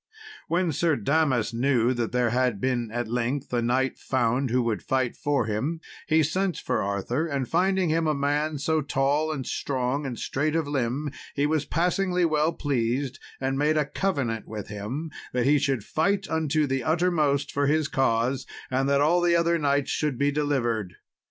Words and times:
When 0.47 0.71
Sir 0.71 0.95
Damas 0.95 1.53
knew 1.53 1.93
that 1.93 2.11
there 2.11 2.31
had 2.31 2.59
been 2.59 2.89
at 2.89 3.07
length 3.07 3.53
a 3.53 3.61
knight 3.61 3.99
found 3.99 4.49
who 4.49 4.63
would 4.63 4.81
fight 4.81 5.15
for 5.15 5.45
him, 5.45 5.79
he 6.07 6.23
sent 6.23 6.57
for 6.57 6.81
Arthur, 6.81 7.27
and 7.27 7.47
finding 7.47 7.89
him 7.89 8.07
a 8.07 8.15
man 8.15 8.57
so 8.57 8.81
tall 8.81 9.31
and 9.31 9.45
strong, 9.45 10.07
and 10.07 10.17
straight 10.17 10.55
of 10.55 10.67
limb, 10.67 11.11
he 11.35 11.45
was 11.45 11.65
passingly 11.65 12.25
well 12.25 12.51
pleased, 12.51 13.19
and 13.39 13.59
made 13.59 13.77
a 13.77 13.85
covenant 13.85 14.47
with 14.47 14.69
him, 14.69 15.11
that 15.33 15.45
he 15.45 15.59
should 15.59 15.83
fight 15.83 16.27
unto 16.27 16.65
the 16.65 16.83
uttermost 16.83 17.51
for 17.51 17.67
his 17.67 17.87
cause, 17.87 18.47
and 18.71 18.89
that 18.89 19.01
all 19.01 19.21
the 19.21 19.35
other 19.35 19.59
knights 19.59 19.91
should 19.91 20.17
be 20.17 20.31
delivered. 20.31 20.95